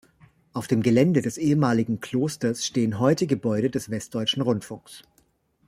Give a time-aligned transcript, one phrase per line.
[0.53, 5.03] Auf dem Gelände des ehemaligen Klosters stehen heute Gebäude des Westdeutschen Rundfunks.